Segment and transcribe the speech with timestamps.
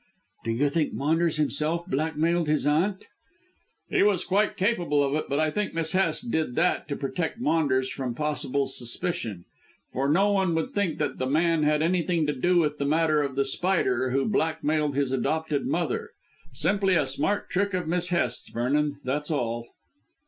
[0.45, 3.05] "Do you think Maunders himself blackmailed his aunt?"
[3.87, 5.25] "He was quite capable of it.
[5.29, 9.45] But I think Miss Hest did that to protect Maunders from possible suspicion.
[9.93, 13.21] For no one would think that the man had anything to do with the matter
[13.21, 16.09] of The Spider, who blackmailed his adopted mother.
[16.51, 19.67] Simply a smart trick of Miss Hest's, Vernon, that's all."